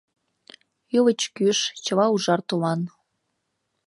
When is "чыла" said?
1.83-2.05